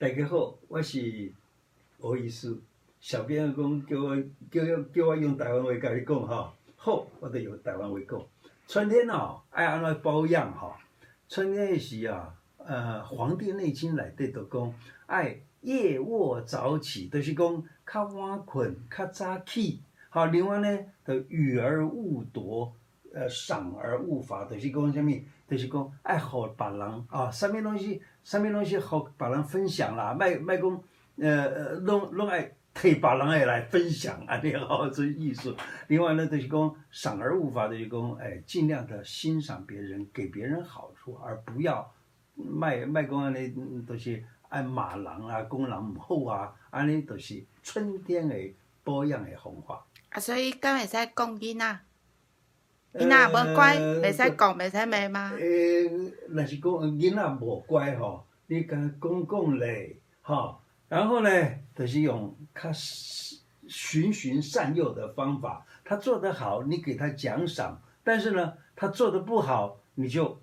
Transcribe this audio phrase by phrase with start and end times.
[0.00, 1.32] 大家好，我是
[1.98, 2.56] 欧医师。
[3.00, 4.16] 小编讲叫我
[4.48, 8.24] 叫我叫我用台湾话跟你讲哈，好，我得用台湾话讲。
[8.68, 10.78] 春天哦，爱安怎保养哈？
[11.28, 14.72] 春天的时啊，呃，《黄帝内经》内底都讲
[15.06, 19.82] 爱夜卧早起，就是讲较晚困，较早起。
[20.10, 22.72] 好，另外呢，就予而勿夺，
[23.12, 25.12] 呃，赏而勿罚，就是讲什么？
[25.48, 30.82] 就是讲爱好别人啊，什么东西，什么东西好别人分享啦，卖卖讲，
[31.16, 32.52] 呃呃，拢拢爱。
[32.74, 35.52] 可以把人也来分享啊，你好，这艺术。
[35.88, 41.92] 另外呢，就是讲赏而勿罚，就是讲哎，尽量的欣赏别人，给别人好处，而不要
[42.36, 43.52] 卖卖讲安尼，
[43.84, 48.36] 都是爱骂人啊，讲人唔好啊，安尼都是春天的
[48.84, 49.84] 保养的方法。
[50.10, 51.78] 啊，所以敢会使讲囡仔，
[52.98, 55.32] 囡仔无乖，袂使讲，袂使骂吗？
[55.38, 55.88] 诶，
[56.28, 60.60] 若是讲囡仔无乖吼，你甲讲讲咧，吼。
[60.88, 61.30] 然后呢，
[61.76, 70.40] 就是用他循循善诱的方法，他做得好，你给他奖赏；但是呢，他做得不好，你就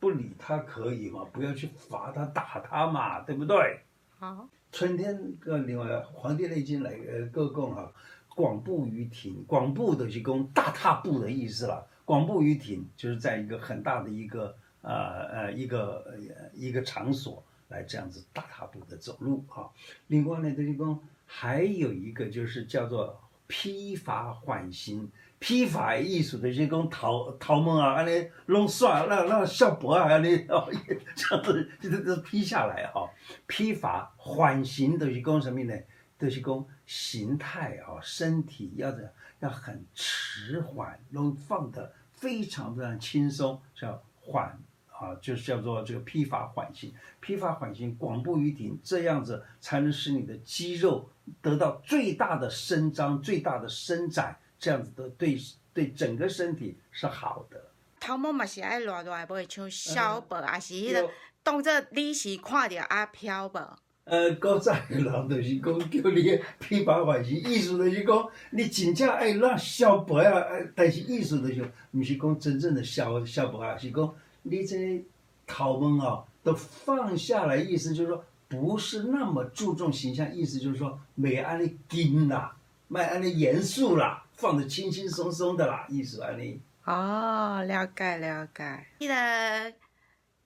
[0.00, 1.24] 不理他，可以嘛？
[1.32, 3.80] 不要去罚他、打他嘛，对不对？
[4.18, 4.48] 好。
[4.70, 7.90] 春天个另外《黄帝内经》来呃各讲哈，
[8.38, 11.84] 广步于庭，广步的是讲大踏步的意思了。
[12.04, 16.16] 广步于庭就是在一个很大的一个呃呃一个
[16.54, 17.42] 一个场所。
[17.68, 19.70] 来这样子大踏步的走路哈，
[20.06, 25.06] 另外呢，就是讲还有一个就是叫做披发缓行，
[25.38, 30.66] 披发艺术的就是讲头头毛啊，安尼弄帅，那那小脖啊，安尼哦，
[31.14, 33.06] 这样子就是都披下来哈。
[33.46, 35.74] 披发缓行的是讲什么呢？
[36.18, 44.58] 就是讲形态啊，身体要的要很迟缓，能放得非常非常轻松，叫缓。
[45.00, 51.08] 啊，就是叫做这个披发缓行，披发缓行，广步于庭，这样子才能使你的肌肉
[51.40, 55.38] 得到最大的伸张、最大的伸展，这样子的对
[55.72, 57.70] 对整个身体是好的。
[58.00, 61.08] 头毛嘛是爱乱乱，不会像小白，还是迄个
[61.44, 63.60] 动作你是看到阿飘不？
[64.08, 74.14] 呃，古早的人就是讲叫你披发缓行，意思就是讲你真正爱让小白啊，但是意思就是不是讲真正的小小白啊，是讲。
[74.42, 75.04] 你这
[75.46, 86.58] 头毛啊，都放下来，意思就是说，不是那么注重形象，意思就是说，没安尼紧啦，没安尼严肃啦，放得轻轻松松的啦，意思安尼。
[86.84, 88.86] 哦，了解了解。
[89.00, 89.74] 记得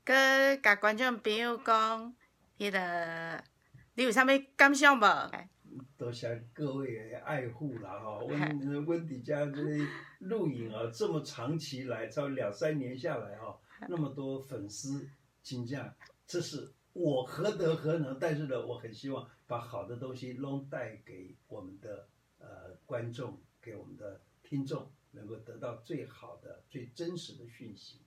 [0.03, 2.13] 跟甲观众朋友讲，
[2.59, 3.45] 记得
[3.95, 5.03] 你有啥物感想无？
[5.99, 9.63] 多谢各位的爱护啦，哈，温温迪家这
[10.21, 13.59] 录影啊，这么长期来，超两三年下来哈。
[13.89, 15.07] 那么多粉丝，
[15.43, 15.95] 请假，
[16.27, 18.19] 这是我何德何能？
[18.19, 22.09] 但是呢，我很希望把好的东西都带给我们的
[22.39, 28.03] 呃观众，给我们的听众，能够得到最好的、最真实的讯息。